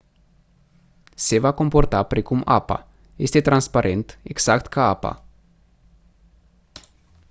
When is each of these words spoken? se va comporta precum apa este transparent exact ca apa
se 1.25 1.39
va 1.45 1.51
comporta 1.59 2.03
precum 2.13 2.41
apa 2.59 2.87
este 3.25 3.41
transparent 3.47 4.17
exact 4.33 4.67
ca 4.67 4.83
apa 4.93 5.13